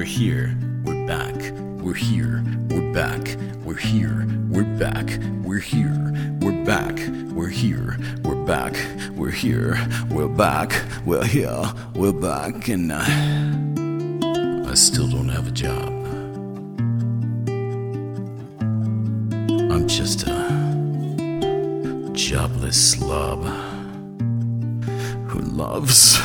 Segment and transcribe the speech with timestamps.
[0.00, 0.56] We're here.
[0.84, 1.52] We're back.
[1.82, 2.42] We're here.
[2.70, 3.36] We're back.
[3.66, 4.26] We're here.
[4.48, 5.10] We're back.
[5.44, 6.38] We're here.
[6.40, 6.98] We're back.
[7.34, 7.98] We're here.
[8.24, 8.74] We're back.
[9.14, 9.78] We're here.
[10.08, 10.72] We're back.
[11.04, 11.64] We're here.
[11.94, 12.68] We're back.
[12.68, 15.92] And uh, I still don't have a job.
[19.70, 23.44] I'm just a jobless slob
[25.28, 26.18] who loves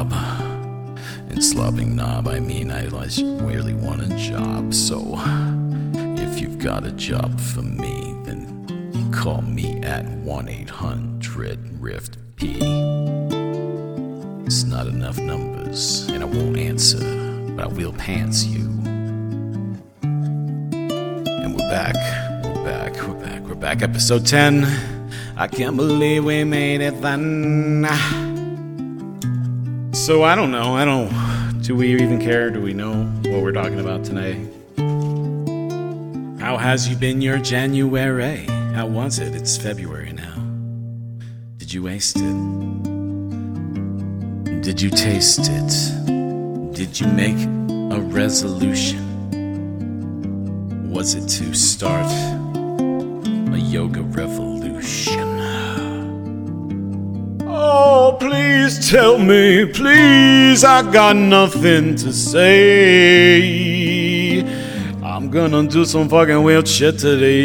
[0.00, 0.12] cob.
[1.28, 4.74] And slobbing knob, I mean, I really want a job.
[4.74, 5.14] So
[5.94, 12.58] if you've got a job for me, then call me at 1 800 Rift P.
[14.44, 16.98] It's not enough numbers, and I won't answer,
[17.54, 18.66] but I will pants you.
[20.02, 21.94] And we're back.
[22.44, 22.96] We're back.
[23.06, 23.42] We're back.
[23.42, 23.82] We're back.
[23.82, 24.66] Episode 10.
[25.36, 28.29] I can't believe we made it then.
[30.10, 30.74] So I don't know.
[30.74, 31.08] I don't.
[31.62, 32.50] Do we even care?
[32.50, 34.44] Do we know what we're talking about tonight?
[36.40, 38.44] How has you been your January?
[38.74, 39.36] How was it?
[39.36, 40.34] It's February now.
[41.58, 42.34] Did you waste it?
[44.62, 45.72] Did you taste it?
[46.74, 47.38] Did you make
[47.94, 49.06] a resolution?
[50.90, 52.10] Was it to start
[53.54, 55.39] a yoga revolution?
[58.20, 63.40] Please tell me, please, I got nothing to say.
[65.02, 67.40] I'm gonna do some fucking weird shit today.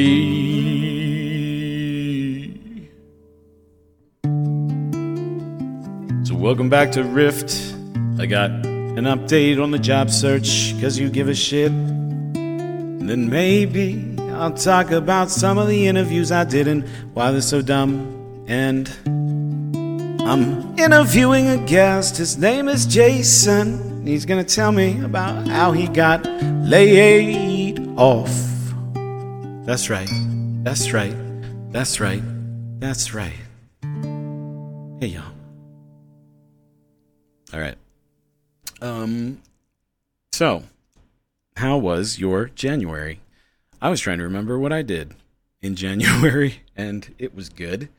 [6.25, 7.73] So, welcome back to Rifd.
[8.19, 11.71] I got an update on the job search, cause you give a shit.
[11.71, 17.39] And then maybe I'll talk about some of the interviews I did and why they're
[17.39, 18.43] so dumb.
[18.47, 18.91] And
[20.25, 22.17] I'm interviewing a guest.
[22.17, 24.07] His name is Jason.
[24.07, 28.33] He's gonna tell me about how he got laid off.
[29.67, 30.09] That's right.
[30.63, 31.15] That's right.
[31.71, 32.23] That's right.
[32.79, 33.35] That's right.
[34.99, 35.31] Hey, y'all.
[37.53, 37.77] All right.
[38.81, 39.43] Um.
[40.31, 40.63] So,
[41.57, 43.19] how was your January?
[43.79, 45.13] I was trying to remember what I did
[45.61, 47.89] in January, and it was good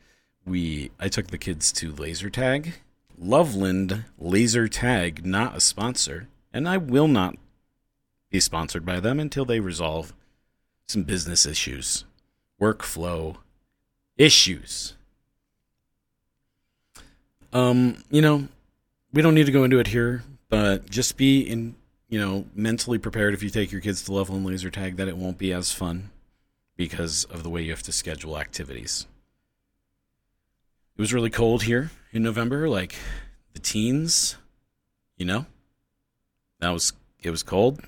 [0.47, 2.73] we I took the kids to laser tag.
[3.19, 7.35] Loveland Laser Tag, not a sponsor, and I will not
[8.29, 10.13] be sponsored by them until they resolve
[10.87, 12.05] some business issues,
[12.61, 13.37] workflow
[14.17, 14.93] issues.
[17.51, 18.47] Um, you know,
[19.11, 21.75] we don't need to go into it here, but just be in,
[22.09, 25.17] you know, mentally prepared if you take your kids to Loveland Laser Tag that it
[25.17, 26.11] won't be as fun
[26.75, 29.07] because of the way you have to schedule activities
[30.97, 32.95] it was really cold here in November, like
[33.53, 34.35] the teens,
[35.15, 35.45] you know.
[36.59, 37.81] That was it was cold.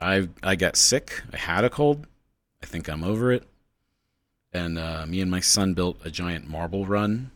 [0.00, 1.22] I I got sick.
[1.32, 2.08] I had a cold.
[2.60, 3.44] I think I'm over it.
[4.52, 7.30] And uh, me and my son built a giant marble run.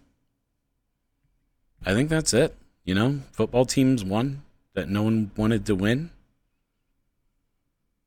[1.87, 2.57] I think that's it.
[2.85, 4.43] You know, football teams won
[4.75, 6.11] that no one wanted to win.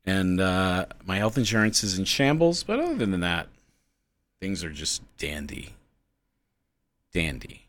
[0.05, 3.47] And uh, my health insurance is in shambles, but other than that,
[4.41, 5.75] things are just dandy
[7.11, 7.67] dandy.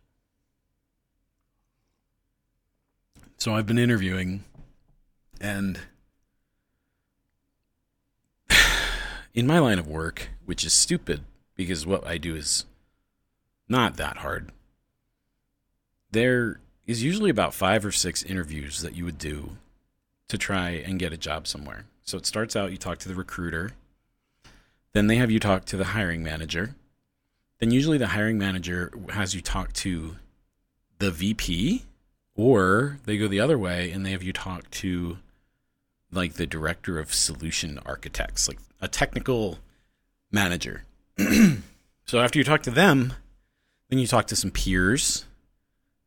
[3.38, 4.44] So I've been interviewing,
[5.41, 5.80] and
[9.34, 11.22] in my line of work, which is stupid
[11.56, 12.66] because what I do is
[13.69, 14.52] not that hard,
[16.12, 19.56] there is usually about five or six interviews that you would do
[20.28, 21.84] to try and get a job somewhere.
[22.04, 23.72] So it starts out, you talk to the recruiter,
[24.92, 26.75] then they have you talk to the hiring manager
[27.62, 30.16] then usually the hiring manager has you talk to
[30.98, 31.84] the VP,
[32.34, 35.18] or they go the other way and they have you talk to
[36.10, 39.60] like the director of solution architects, like a technical
[40.32, 40.82] manager.
[42.04, 43.12] so after you talk to them,
[43.90, 45.24] then you talk to some peers.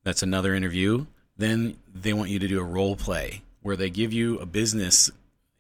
[0.04, 1.06] That's another interview.
[1.38, 5.10] Then they want you to do a role play where they give you a business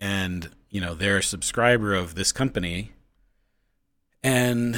[0.02, 2.92] and, you know, they're a subscriber of this company.
[4.22, 4.76] And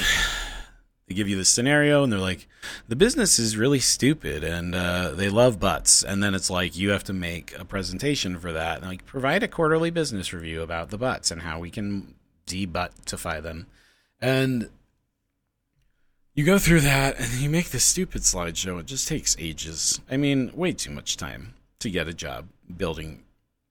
[1.08, 2.46] they give you the scenario and they're like
[2.86, 6.02] the business is really stupid and uh, they love butts.
[6.02, 9.42] And then it's like you have to make a presentation for that and like provide
[9.42, 12.14] a quarterly business review about the butts and how we can
[12.46, 13.66] debuttify them.
[14.20, 14.68] And
[16.34, 18.78] you go through that and you make this stupid slideshow.
[18.78, 20.00] It just takes ages.
[20.10, 23.22] I mean way too much time to get a job building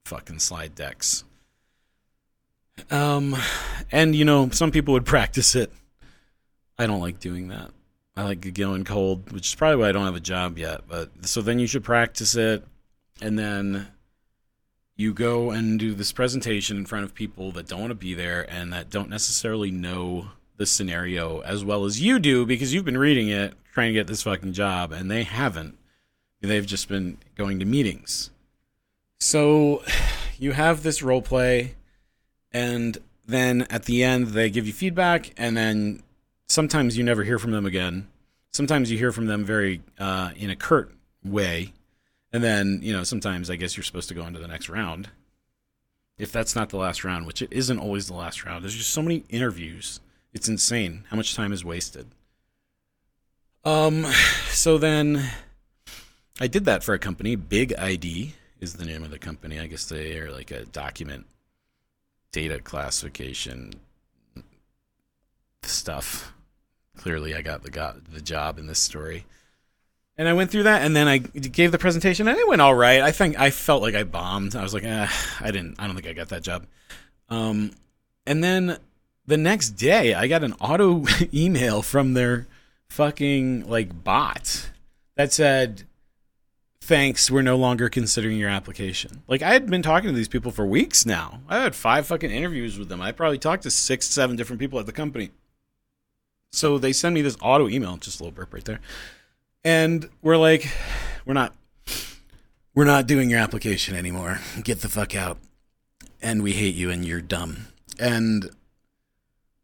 [0.06, 1.24] fucking slide decks.
[2.89, 3.36] Um
[3.92, 5.72] and you know some people would practice it
[6.77, 7.71] I don't like doing that.
[8.15, 10.81] I like going cold, which is probably why I don't have a job yet.
[10.88, 12.63] But so then you should practice it,
[13.21, 13.88] and then
[14.97, 18.15] you go and do this presentation in front of people that don't want to be
[18.15, 22.83] there and that don't necessarily know the scenario as well as you do because you've
[22.83, 25.77] been reading it trying to get this fucking job and they haven't.
[26.41, 28.31] They've just been going to meetings.
[29.19, 29.83] So
[30.39, 31.75] you have this role play
[32.51, 32.97] and
[33.27, 36.01] then at the end they give you feedback and then
[36.57, 38.07] sometimes you never hear from them again.
[38.51, 40.92] Sometimes you hear from them very uh, in a curt
[41.24, 41.71] way,
[42.33, 45.09] and then you know sometimes I guess you're supposed to go into the next round.
[46.18, 48.89] If that's not the last round, which it isn't always the last round, there's just
[48.89, 50.00] so many interviews.
[50.33, 52.07] It's insane how much time is wasted.
[53.63, 54.07] Um,
[54.50, 55.30] so then
[56.42, 57.38] I did that for a company.
[57.38, 59.60] BigID is the name of the company.
[59.60, 61.27] I guess they are like a document
[62.31, 63.74] data classification
[65.62, 66.33] stuff.
[66.98, 69.26] Clearly, I got the got the job in this story,
[70.18, 72.76] and I went through that, and then I gave the presentation, and it went all
[72.76, 73.02] right.
[73.02, 74.56] I think I felt like I bombed.
[74.56, 75.08] I was like, eh,
[75.40, 75.76] I didn't.
[75.80, 76.66] I don't think I got that job.
[77.30, 77.72] Um,
[78.26, 78.78] and then
[79.26, 82.48] the next day, I got an auto email from their
[82.90, 84.70] fucking like bot
[85.16, 85.84] that said
[86.88, 89.22] thanks, we're no longer considering your application.
[89.28, 91.42] Like I had been talking to these people for weeks now.
[91.50, 93.02] I had five fucking interviews with them.
[93.02, 95.32] I probably talked to six, seven different people at the company.
[96.52, 98.80] So they send me this auto email, just a little burp right there.
[99.64, 100.70] And we're like,
[101.26, 101.54] we're not
[102.74, 104.40] we're not doing your application anymore.
[104.64, 105.40] Get the fuck out.
[106.22, 107.68] And we hate you and you're dumb.
[108.00, 108.50] And I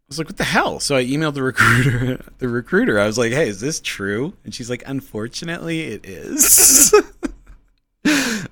[0.08, 0.80] was like, what the hell?
[0.80, 3.00] So I emailed the recruiter the recruiter.
[3.00, 4.34] I was like, hey, is this true?
[4.44, 6.94] And she's like, unfortunately it is.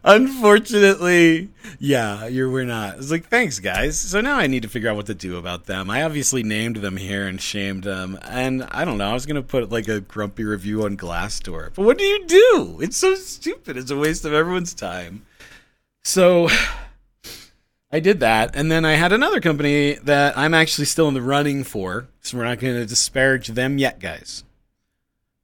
[0.03, 1.49] Unfortunately,
[1.79, 2.97] yeah, you're we're not.
[2.97, 3.99] It's like thanks, guys.
[3.99, 5.89] So now I need to figure out what to do about them.
[5.89, 9.09] I obviously named them here and shamed them, and I don't know.
[9.09, 12.79] I was gonna put like a grumpy review on Glassdoor, but what do you do?
[12.81, 13.77] It's so stupid.
[13.77, 15.25] It's a waste of everyone's time.
[16.03, 16.49] So
[17.91, 21.21] I did that, and then I had another company that I'm actually still in the
[21.21, 22.07] running for.
[22.21, 24.43] So we're not to disparage them yet, guys.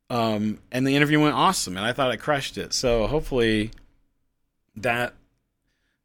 [0.10, 2.74] Um, and the interview went awesome, and I thought I crushed it.
[2.74, 3.72] So hopefully
[4.78, 5.14] that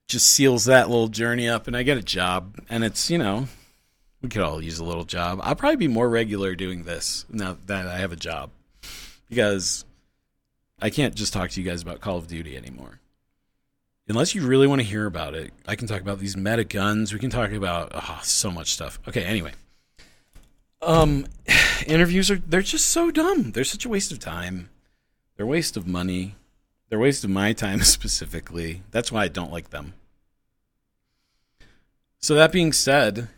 [0.08, 3.48] just seals that little journey up and I get a job and it's, you know,
[4.20, 5.40] we could all use a little job.
[5.42, 8.50] I'll probably be more regular doing this now that I have a job
[9.28, 9.84] because
[10.80, 13.00] I can't just talk to you guys about Call of Duty anymore.
[14.08, 17.12] Unless you really want to hear about it, I can talk about these meta guns.
[17.12, 18.98] We can talk about oh, so much stuff.
[19.08, 19.52] Okay, anyway.
[20.80, 21.26] Um
[21.86, 23.52] interviews are they're just so dumb.
[23.52, 24.70] They're such a waste of time.
[25.36, 26.34] They're a waste of money.
[26.92, 28.82] They're waste of my time specifically.
[28.90, 29.94] That's why I don't like them.
[32.18, 33.28] So that being said,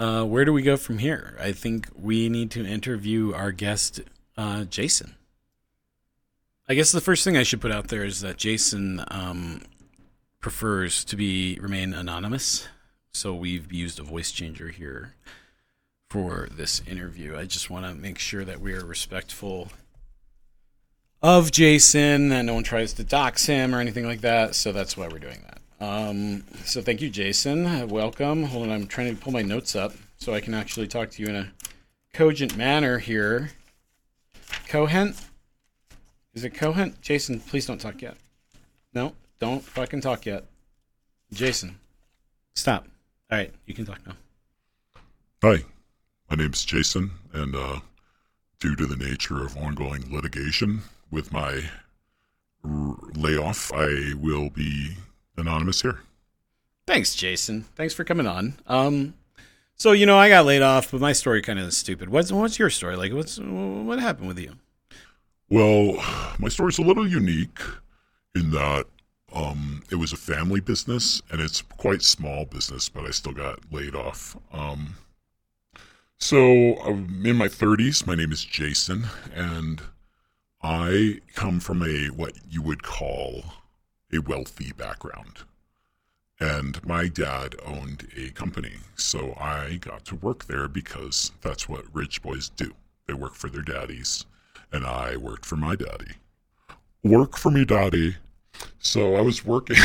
[0.00, 1.38] uh, where do we go from here?
[1.40, 4.00] I think we need to interview our guest,
[4.36, 5.14] uh, Jason.
[6.68, 9.62] I guess the first thing I should put out there is that Jason um,
[10.40, 12.66] prefers to be remain anonymous,
[13.12, 15.14] so we've used a voice changer here
[16.10, 17.36] for this interview.
[17.36, 19.68] I just want to make sure that we are respectful
[21.24, 24.54] of Jason, and no one tries to dox him or anything like that.
[24.54, 25.58] So that's why we're doing that.
[25.82, 27.88] Um, so thank you, Jason.
[27.88, 28.42] Welcome.
[28.44, 31.22] Hold on, I'm trying to pull my notes up so I can actually talk to
[31.22, 31.52] you in a
[32.12, 33.52] cogent manner here.
[34.68, 35.18] Cohent?
[36.34, 37.00] Is it Cohent?
[37.00, 38.18] Jason, please don't talk yet.
[38.92, 40.44] No, don't fucking talk yet.
[41.32, 41.78] Jason,
[42.54, 42.86] stop.
[43.32, 44.12] All right, you can talk now.
[45.42, 45.64] Hi,
[46.28, 47.80] my name's Jason, and uh,
[48.60, 50.82] due to the nature of ongoing litigation,
[51.14, 51.70] with my
[52.64, 54.96] r- layoff, I will be
[55.36, 56.00] anonymous here.
[56.86, 57.62] Thanks, Jason.
[57.76, 58.58] Thanks for coming on.
[58.66, 59.14] Um,
[59.76, 62.10] so you know, I got laid off, but my story kind of is stupid.
[62.10, 62.96] What's what's your story?
[62.96, 64.52] Like, what's what happened with you?
[65.48, 65.94] Well,
[66.38, 67.60] my story's a little unique
[68.34, 68.86] in that
[69.34, 73.60] um, it was a family business, and it's quite small business, but I still got
[73.72, 74.36] laid off.
[74.52, 74.94] Um,
[76.18, 78.06] so I'm in my 30s.
[78.06, 79.82] My name is Jason, and
[80.64, 83.44] I come from a what you would call
[84.10, 85.40] a wealthy background.
[86.40, 91.84] And my dad owned a company, so I got to work there because that's what
[91.94, 92.72] rich boys do.
[93.06, 94.24] They work for their daddies,
[94.72, 96.12] and I worked for my daddy.
[97.02, 98.16] Work for me, daddy.
[98.78, 99.76] So I was working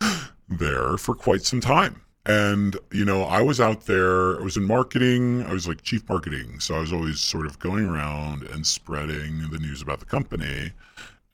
[0.48, 2.02] there for quite some time.
[2.24, 6.08] And, you know, I was out there, I was in marketing, I was like chief
[6.08, 6.60] marketing.
[6.60, 10.70] So I was always sort of going around and spreading the news about the company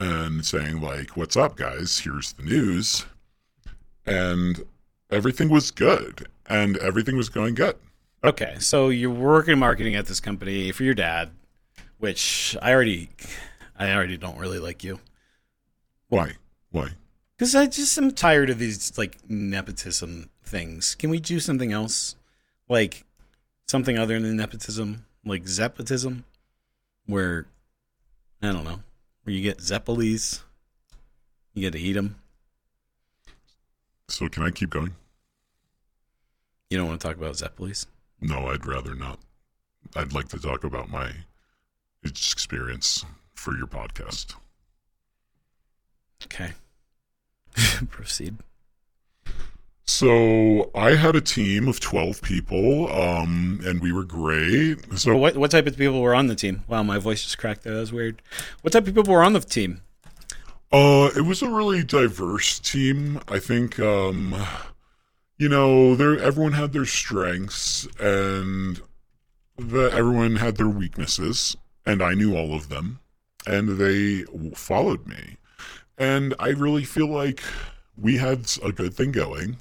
[0.01, 1.99] and saying, like, what's up, guys?
[1.99, 3.05] Here's the news.
[4.07, 4.65] And
[5.11, 7.77] everything was good and everything was going good.
[8.25, 8.57] Okay.
[8.59, 11.31] So you're working marketing at this company for your dad.
[11.99, 13.11] which I already,
[13.79, 15.01] I already don't really like you
[16.09, 16.33] Why?
[16.71, 16.89] Why?
[17.39, 20.97] Because I just am tired of these like nepotism things.
[20.97, 22.17] Can we do something else,
[22.69, 23.05] like
[23.69, 26.25] something other than nepotism, like zeppotism,
[27.07, 27.47] where
[28.43, 28.81] I don't know,
[29.23, 30.41] where you get zeppelis,
[31.55, 32.17] you get to eat them.
[34.09, 34.95] So can I keep going?
[36.71, 37.87] You don't want to talk about zeppelis.
[38.21, 39.21] No, I'd rather not.
[39.95, 41.13] I'd like to talk about my
[42.03, 43.05] experience
[43.35, 44.35] for your podcast.
[46.25, 46.51] Okay,
[47.91, 48.37] proceed.
[49.85, 54.77] So I had a team of twelve people, um, and we were great.
[54.99, 56.63] So What what type of people were on the team?
[56.69, 57.65] Wow, my voice just cracked.
[57.65, 57.75] There.
[57.75, 58.21] That was weird.
[58.61, 59.81] What type of people were on the team?
[60.71, 63.21] Uh, it was a really diverse team.
[63.29, 64.37] I think, um,
[65.39, 68.83] you know, there everyone had their strengths and
[69.57, 73.01] the, everyone had their weaknesses, and I knew all of them,
[73.47, 74.25] and they
[74.55, 75.37] followed me,
[75.99, 77.43] and I really feel like
[77.97, 79.57] we had a good thing going.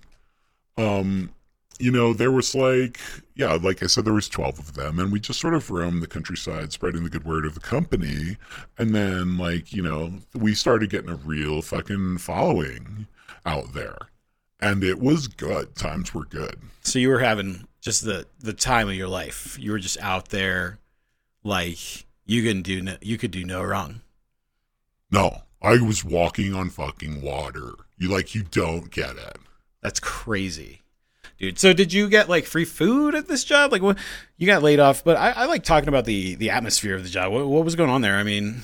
[0.77, 1.31] Um,
[1.79, 2.99] you know, there was like,
[3.35, 6.01] yeah, like I said, there was 12 of them, and we just sort of roamed
[6.01, 8.37] the countryside, spreading the good word of the company.
[8.77, 13.07] And then, like, you know, we started getting a real fucking following
[13.45, 13.97] out there.
[14.59, 15.75] And it was good.
[15.75, 16.59] Times were good.
[16.81, 19.55] So you were having just the the time of your life.
[19.59, 20.79] You were just out there,
[21.43, 21.77] like
[22.25, 24.01] you can do no, you could do no wrong.
[25.11, 27.73] No, I was walking on fucking water.
[27.97, 29.37] You like, you don't get it.
[29.81, 30.81] That's crazy,
[31.39, 31.57] dude.
[31.59, 33.71] So did you get like free food at this job?
[33.71, 33.97] Like, what
[34.37, 35.03] you got laid off?
[35.03, 37.31] But I, I like talking about the the atmosphere of the job.
[37.31, 38.15] What, what was going on there?
[38.17, 38.63] I mean,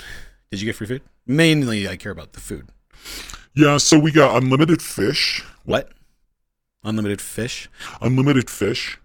[0.51, 1.01] did you get free food?
[1.25, 2.67] Mainly, I care about the food.
[3.55, 5.91] Yeah, so we got unlimited fish, What?
[6.83, 7.69] Unlimited fish.
[8.01, 8.99] unlimited fish,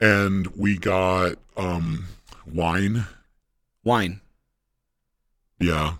[0.00, 2.06] and we got um
[2.46, 3.06] wine.
[3.84, 4.20] Wine.
[5.58, 5.94] Yeah.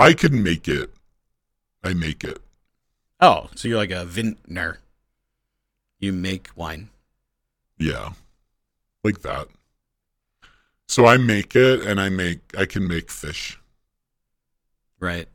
[0.00, 0.94] I can make it.
[1.84, 2.40] I make it.
[3.20, 4.78] Oh, so you're like a vintner.
[5.98, 6.88] You make wine.
[7.78, 8.12] Yeah.
[9.04, 9.48] Like that.
[10.88, 13.60] So I make it and I make I can make fish.
[14.98, 15.28] Right.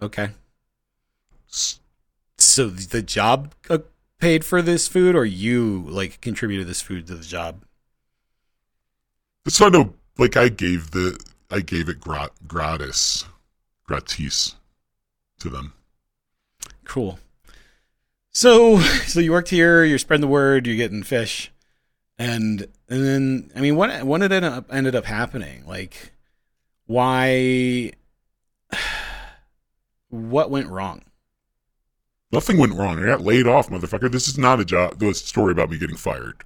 [0.00, 0.30] Okay.
[2.38, 3.54] So the job
[4.18, 7.64] paid for this food, or you like contributed this food to the job?
[9.46, 11.18] So no like I gave the
[11.52, 13.24] I gave it grat, gratis
[13.92, 14.56] gratis
[15.38, 15.74] to them.
[16.84, 17.18] Cool.
[18.30, 19.84] So, so you worked here.
[19.84, 20.66] You're spreading the word.
[20.66, 21.52] You're getting fish,
[22.18, 25.66] and and then I mean, what what did end up ended up happening?
[25.66, 26.12] Like,
[26.86, 27.92] why?
[30.08, 31.04] What went wrong?
[32.30, 33.02] Nothing went wrong.
[33.02, 34.12] I got laid off, motherfucker.
[34.12, 36.44] This is not a job this story about me getting fired.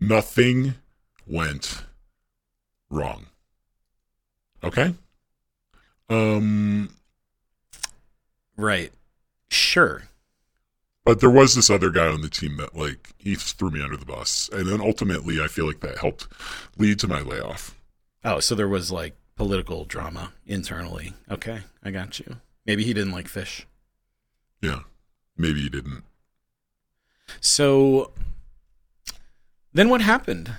[0.00, 0.76] Nothing
[1.26, 1.84] went
[2.88, 3.26] wrong.
[4.64, 4.94] Okay?
[6.08, 6.90] Um
[8.56, 8.92] Right.
[9.50, 10.02] Sure.
[11.04, 13.96] But there was this other guy on the team that like he threw me under
[13.96, 16.28] the bus, and then ultimately I feel like that helped
[16.78, 17.76] lead to my layoff.
[18.24, 21.14] Oh, so there was like political drama internally.
[21.28, 22.36] Okay, I got you.
[22.64, 23.66] Maybe he didn't like fish.
[24.60, 24.80] Yeah,
[25.36, 26.04] maybe he didn't.
[27.40, 28.12] So
[29.72, 30.54] then what happened?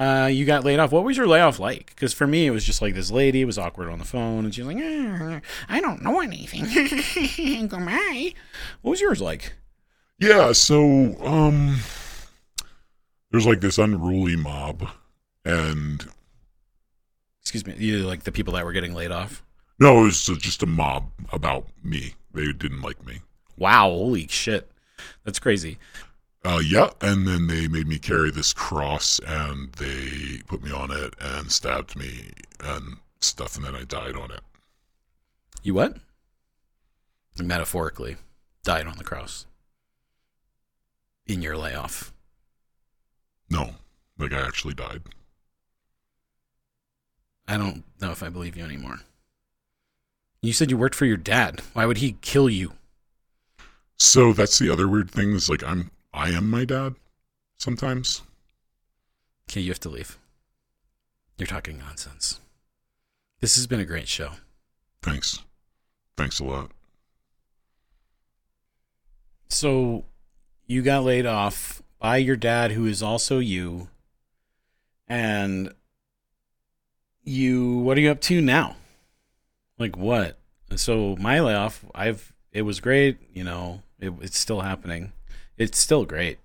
[0.00, 0.92] Uh, you got laid off.
[0.92, 1.88] What was your layoff like?
[1.94, 4.54] Because for me, it was just like this lady was awkward on the phone, and
[4.54, 6.64] she's like, "Ah, "I don't know anything."
[7.68, 8.32] Goodbye.
[8.80, 9.52] What was yours like?
[10.18, 11.80] Yeah, so um,
[13.30, 14.88] there's like this unruly mob,
[15.44, 16.08] and
[17.42, 19.42] Excuse me, you like the people that were getting laid off.
[19.78, 22.14] no, it was just a mob about me.
[22.32, 23.20] They didn't like me.
[23.58, 24.70] Wow, holy shit,
[25.24, 25.78] that's crazy.
[26.42, 30.90] Uh, yeah, and then they made me carry this cross, and they put me on
[30.90, 32.30] it and stabbed me
[32.60, 34.40] and stuff, and then I died on it.
[35.62, 35.98] You what?
[37.38, 38.16] Metaphorically,
[38.64, 39.46] died on the cross
[41.26, 42.12] in your layoff.
[43.50, 43.74] No,
[44.18, 45.02] like I actually died.
[47.46, 49.00] I don't know if I believe you anymore.
[50.40, 51.60] You said you worked for your dad.
[51.74, 52.72] Why would he kill you?
[53.98, 56.94] So that's the other weird thing is like I'm I am my dad
[57.56, 58.22] sometimes.
[59.48, 60.18] Okay, you have to leave.
[61.38, 62.40] You're talking nonsense.
[63.40, 64.32] This has been a great show.
[65.02, 65.40] Thanks.
[66.16, 66.70] Thanks a lot.
[69.48, 70.04] So,
[70.66, 73.88] you got laid off by your dad, who is also you.
[75.08, 75.74] And
[77.24, 78.76] you, what are you up to now?
[79.78, 80.38] Like what?
[80.76, 83.18] So my layoff, I've it was great.
[83.32, 85.12] You know, it, it's still happening.
[85.60, 86.38] It's still great.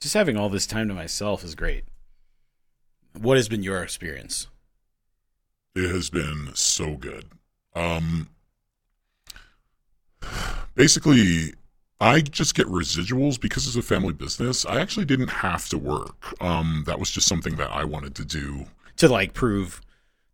[0.00, 1.84] Just having all this time to myself is great.
[3.16, 4.48] what has been your experience?
[5.76, 7.26] It has been so good.
[7.76, 8.30] Um,
[10.74, 11.54] basically,
[12.00, 14.66] I just get residuals because it's a family business.
[14.66, 16.34] I actually didn't have to work.
[16.42, 18.66] Um, that was just something that I wanted to do.
[18.96, 19.80] To like prove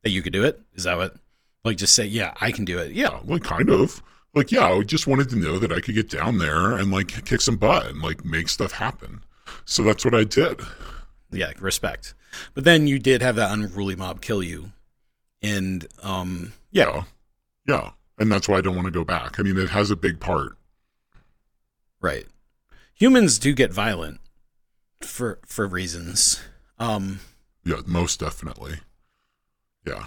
[0.02, 0.62] that you could do it?
[0.74, 1.16] Is that what?
[1.62, 2.92] Like just say, yeah, I can do it.
[2.92, 3.20] Yeah.
[3.26, 4.02] Like kind of.
[4.34, 7.24] Like yeah, I just wanted to know that I could get down there and like
[7.24, 9.22] kick some butt and like make stuff happen.
[9.64, 10.60] So that's what I did.
[11.30, 12.14] Yeah, respect.
[12.52, 14.72] But then you did have that unruly mob kill you.
[15.42, 16.86] And um yeah.
[16.94, 17.02] Yeah.
[17.66, 17.90] yeah.
[18.18, 19.38] And that's why I don't want to go back.
[19.38, 20.56] I mean, it has a big part.
[22.00, 22.26] Right.
[22.94, 24.20] Humans do get violent
[25.00, 26.40] for for reasons.
[26.78, 27.20] Um
[27.64, 28.80] Yeah, most definitely.
[29.86, 30.06] Yeah.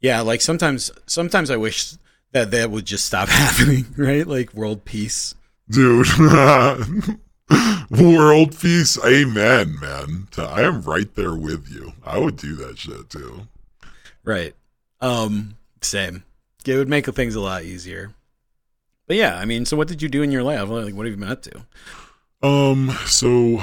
[0.00, 1.94] Yeah, like sometimes sometimes I wish
[2.34, 4.26] that that would just stop happening, right?
[4.26, 5.34] Like world peace.
[5.70, 6.06] Dude.
[7.90, 9.02] world peace.
[9.02, 10.28] Amen, man.
[10.36, 11.92] I am right there with you.
[12.04, 13.46] I would do that shit too.
[14.24, 14.54] Right.
[15.00, 16.24] Um same.
[16.66, 18.12] It would make things a lot easier.
[19.06, 20.68] But yeah, I mean, so what did you do in your life?
[20.68, 21.64] Like what have you been up to?
[22.42, 23.62] Um so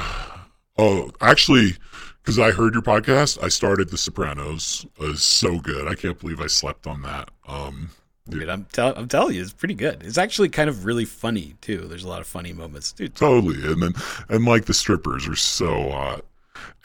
[0.78, 1.76] oh, actually
[2.24, 4.86] because I heard your podcast, I started The Sopranos.
[5.00, 5.88] It was so good.
[5.88, 7.30] I can't believe I slept on that.
[7.48, 7.90] Um,
[8.32, 10.04] Dude, I'm, tell- I'm telling you, it's pretty good.
[10.04, 11.80] It's actually kind of really funny too.
[11.88, 13.14] There's a lot of funny moments, dude.
[13.14, 13.94] Totally, and then
[14.30, 16.26] and like the strippers are so hot.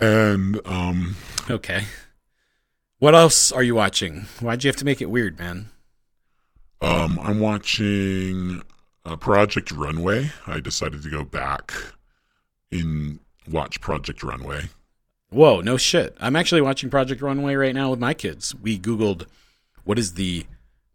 [0.01, 1.15] And um,
[1.49, 1.85] okay,
[2.99, 4.23] what else are you watching?
[4.41, 5.71] Why'd you have to make it weird, man?
[6.81, 8.63] Um, I'm watching
[9.05, 10.33] uh, Project Runway.
[10.47, 11.73] I decided to go back
[12.73, 14.65] in watch Project Runway.
[15.31, 16.17] Whoa, no shit.
[16.21, 18.55] I'm actually watching Project Runway right now with my kids.
[18.55, 19.27] We Googled
[19.85, 20.47] what is the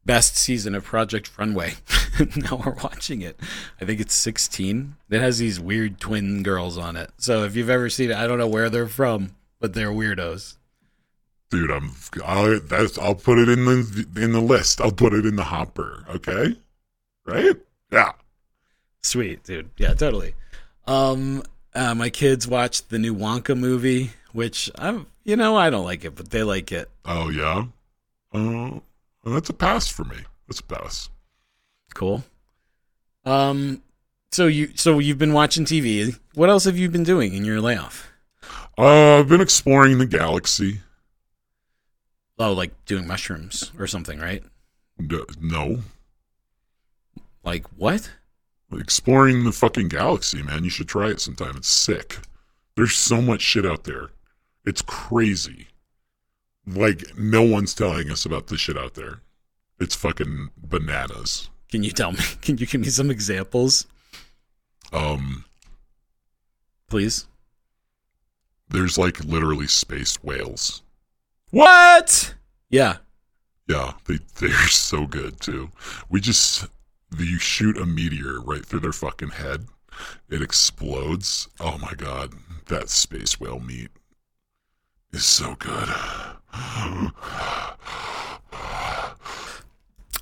[0.05, 1.75] best season of Project Runway.
[2.35, 3.39] now we're watching it.
[3.79, 4.95] I think it's 16.
[5.09, 7.11] It has these weird twin girls on it.
[7.17, 10.55] So if you've ever seen it, I don't know where they're from, but they're weirdos.
[11.49, 11.91] Dude, I'm
[12.23, 14.79] I'll, that's, I'll put it in the in the list.
[14.79, 16.05] I'll put it in the hopper.
[16.09, 16.57] Okay,
[17.25, 17.57] right?
[17.91, 18.13] Yeah.
[19.03, 19.69] Sweet, dude.
[19.77, 20.33] Yeah, totally.
[20.87, 21.43] Um,
[21.75, 26.05] uh, my kids watched the new Wonka movie, which I'm, you know, I don't like
[26.05, 26.89] it, but they like it.
[27.03, 27.65] Oh yeah.
[28.33, 28.81] Oh,
[29.23, 30.17] that's a pass for me.
[30.47, 31.09] That's a pass.
[31.93, 32.23] Cool.
[33.25, 33.81] Um,
[34.31, 36.17] so you so you've been watching TV.
[36.33, 38.11] What else have you been doing in your layoff?
[38.77, 40.79] Uh, I've been exploring the galaxy.
[42.39, 44.43] Oh, like doing mushrooms or something, right?
[45.39, 45.79] No.
[47.43, 48.09] Like what?
[48.73, 50.63] Exploring the fucking galaxy, man.
[50.63, 51.57] You should try it sometime.
[51.57, 52.19] It's sick.
[52.75, 54.09] There's so much shit out there.
[54.65, 55.67] It's crazy.
[56.65, 59.21] Like no one's telling us about the shit out there.
[59.79, 61.49] It's fucking bananas.
[61.69, 62.19] Can you tell me?
[62.41, 63.87] Can you give me some examples?
[64.93, 65.45] Um
[66.89, 67.27] please.
[68.69, 70.83] There's like literally space whales.
[71.49, 72.35] What?
[72.69, 72.97] Yeah.
[73.67, 75.71] Yeah, they they're so good too.
[76.09, 76.67] We just
[77.17, 79.67] you shoot a meteor right through their fucking head.
[80.29, 81.49] It explodes.
[81.59, 82.33] Oh my god,
[82.67, 83.89] that space whale meat
[85.13, 85.89] is so good.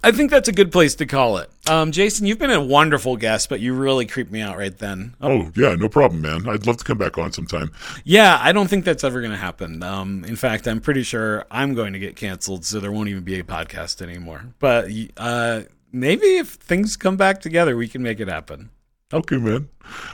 [0.01, 1.49] I think that's a good place to call it.
[1.67, 5.15] Um, Jason, you've been a wonderful guest, but you really creeped me out right then.
[5.19, 6.47] Oh yeah, no problem, man.
[6.47, 7.71] I'd love to come back on sometime.
[8.05, 9.83] Yeah, I don't think that's ever going to happen.
[9.83, 13.23] Um, in fact, I'm pretty sure I'm going to get canceled, so there won't even
[13.23, 14.45] be a podcast anymore.
[14.59, 18.69] But uh, maybe if things come back together, we can make it happen.
[19.11, 19.69] Okay, man.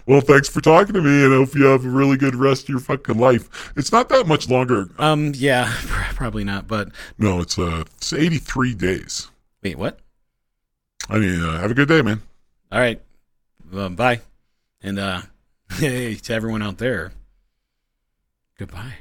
[0.06, 2.64] Well, thanks for talking to me, and I hope you have a really good rest
[2.64, 3.74] of your fucking life.
[3.76, 4.90] It's not that much longer.
[4.98, 5.74] Um, yeah,
[6.16, 9.30] probably not, but no, it's uh, it's eighty three days.
[9.62, 10.00] Wait, what?
[11.10, 12.22] I mean, uh, have a good day, man.
[12.72, 13.02] All right,
[13.70, 14.22] bye,
[14.82, 15.22] and uh,
[15.74, 17.12] hey to everyone out there,
[18.58, 18.94] goodbye.